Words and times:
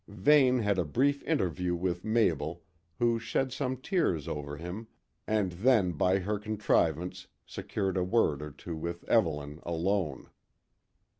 Vane 0.07 0.57
had 0.57 0.79
a 0.79 0.83
brief 0.83 1.21
interview 1.25 1.75
with 1.75 2.03
Mabel, 2.03 2.63
who 2.97 3.19
shed 3.19 3.53
some 3.53 3.77
tears 3.77 4.27
over 4.27 4.57
him, 4.57 4.87
and 5.27 5.51
then 5.51 5.91
by 5.91 6.17
her 6.17 6.39
contrivance 6.39 7.27
secured 7.45 7.97
a 7.97 8.03
word 8.03 8.41
or 8.41 8.49
two 8.49 8.75
with 8.75 9.03
Evelyn 9.03 9.59
alone. 9.61 10.31